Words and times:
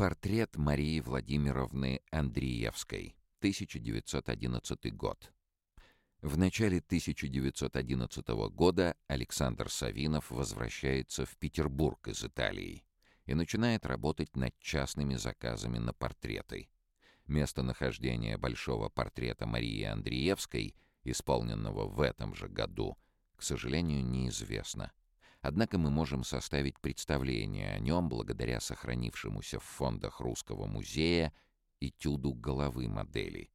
Портрет 0.00 0.56
Марии 0.56 0.98
Владимировны 1.00 2.00
Андреевской, 2.10 3.14
1911 3.40 4.96
год. 4.96 5.30
В 6.22 6.38
начале 6.38 6.78
1911 6.78 8.28
года 8.50 8.96
Александр 9.08 9.68
Савинов 9.68 10.30
возвращается 10.30 11.26
в 11.26 11.36
Петербург 11.36 12.08
из 12.08 12.24
Италии 12.24 12.82
и 13.26 13.34
начинает 13.34 13.84
работать 13.84 14.34
над 14.36 14.58
частными 14.58 15.16
заказами 15.16 15.76
на 15.76 15.92
портреты. 15.92 16.70
Местонахождение 17.26 18.38
большого 18.38 18.88
портрета 18.88 19.44
Марии 19.44 19.82
Андреевской, 19.82 20.76
исполненного 21.04 21.86
в 21.86 22.00
этом 22.00 22.34
же 22.34 22.48
году, 22.48 22.96
к 23.36 23.42
сожалению, 23.42 24.02
неизвестно. 24.02 24.92
Однако 25.42 25.78
мы 25.78 25.90
можем 25.90 26.22
составить 26.22 26.78
представление 26.80 27.72
о 27.72 27.78
нем 27.78 28.08
благодаря 28.08 28.60
сохранившемуся 28.60 29.58
в 29.58 29.64
фондах 29.64 30.20
Русского 30.20 30.66
музея 30.66 31.32
этюду 31.80 32.34
головы 32.34 32.88
модели. 32.88 33.50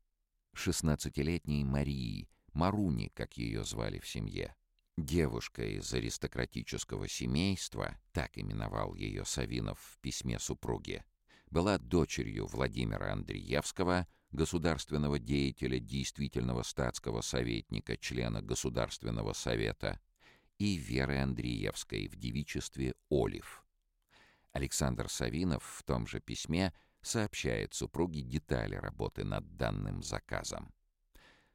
16-летней 0.56 1.64
Марии, 1.64 2.28
Маруни, 2.54 3.10
как 3.14 3.38
ее 3.38 3.64
звали 3.64 4.00
в 4.00 4.08
семье. 4.08 4.56
Девушка 4.98 5.64
из 5.64 5.94
аристократического 5.94 7.08
семейства, 7.08 8.00
так 8.14 8.38
именовал 8.38 8.96
ее 8.96 9.26
Савинов 9.26 9.80
в 9.80 10.00
письме 10.00 10.40
супруге, 10.40 11.06
была 11.52 11.78
дочерью 11.78 12.48
Владимира 12.48 13.12
Андреевского, 13.12 14.08
государственного 14.32 15.20
деятеля, 15.20 15.80
действительного 15.80 16.64
статского 16.64 17.22
советника, 17.22 17.98
члена 17.98 18.42
Государственного 18.42 19.34
совета, 19.34 20.00
и 20.58 20.76
Веры 20.76 21.20
Андреевской 21.20 22.08
в 22.08 22.16
девичестве 22.16 22.96
Олив. 23.10 23.66
Александр 24.52 25.10
Савинов 25.10 25.64
в 25.64 25.84
том 25.84 26.08
же 26.08 26.22
письме 26.22 26.74
сообщает 27.02 27.74
супруге 27.74 28.22
детали 28.22 28.76
работы 28.76 29.24
над 29.24 29.58
данным 29.58 30.02
заказом. 30.02 30.74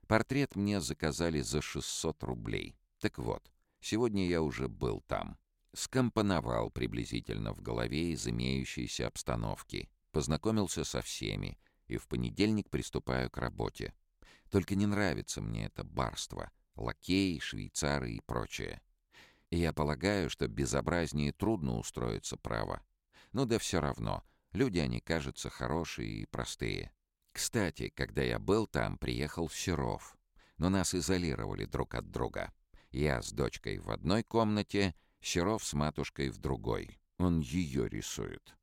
Портрет 0.06 0.54
мне 0.54 0.80
заказали 0.80 1.40
за 1.40 1.62
600 1.62 2.22
рублей. 2.24 2.76
Так 3.00 3.18
вот, 3.18 3.50
сегодня 3.80 4.26
я 4.26 4.42
уже 4.42 4.68
был 4.68 5.00
там. 5.00 5.38
Скомпоновал 5.72 6.70
приблизительно 6.70 7.54
в 7.54 7.62
голове 7.62 8.12
из 8.12 8.26
имеющейся 8.26 9.06
обстановки, 9.06 9.88
познакомился 10.10 10.84
со 10.84 11.00
всеми 11.00 11.58
и 11.86 11.96
в 11.96 12.06
понедельник 12.06 12.68
приступаю 12.70 13.30
к 13.30 13.38
работе. 13.38 13.94
Только 14.50 14.74
не 14.74 14.86
нравится 14.86 15.40
мне 15.40 15.66
это 15.66 15.84
барство, 15.84 16.50
лакеи, 16.74 17.38
швейцары 17.38 18.12
и 18.12 18.20
прочее. 18.20 18.82
И 19.50 19.58
я 19.58 19.72
полагаю, 19.72 20.30
что 20.30 20.46
безобразнее 20.46 21.32
трудно 21.32 21.76
устроиться 21.76 22.36
право. 22.36 22.82
Ну 23.32 23.46
да 23.46 23.58
все 23.58 23.80
равно, 23.80 24.24
люди 24.52 24.78
они 24.78 25.00
кажутся 25.00 25.50
хорошие 25.50 26.22
и 26.22 26.26
простые. 26.26 26.92
Кстати, 27.32 27.88
когда 27.88 28.22
я 28.22 28.38
был 28.38 28.66
там, 28.66 28.96
приехал 28.96 29.48
Серов. 29.48 30.16
Но 30.56 30.68
нас 30.68 30.94
изолировали 30.94 31.64
друг 31.64 31.94
от 31.94 32.10
друга. 32.10 32.52
Я 32.90 33.22
с 33.22 33.32
дочкой 33.32 33.78
в 33.78 33.90
одной 33.90 34.22
комнате, 34.22 34.94
Серов 35.20 35.64
с 35.64 35.72
матушкой 35.74 36.30
в 36.30 36.38
другой. 36.38 37.00
Он 37.18 37.40
ее 37.40 37.88
рисует. 37.88 38.56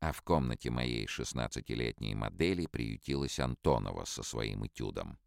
А 0.00 0.12
в 0.12 0.22
комнате 0.22 0.70
моей 0.70 1.06
шестнадцатилетней 1.06 2.14
модели 2.14 2.66
приютилась 2.66 3.40
Антонова 3.40 4.04
со 4.04 4.22
своим 4.22 4.66
этюдом. 4.66 5.18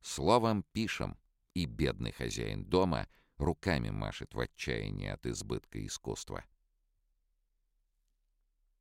Словом, 0.00 0.64
пишем, 0.72 1.16
и 1.54 1.64
бедный 1.64 2.12
хозяин 2.12 2.64
дома— 2.64 3.06
руками 3.38 3.90
машет 3.90 4.34
в 4.34 4.40
отчаянии 4.40 5.08
от 5.08 5.26
избытка 5.26 5.84
искусства. 5.84 6.44